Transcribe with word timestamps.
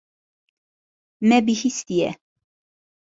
Me 1.27 1.37
bihîstiye. 1.45 2.09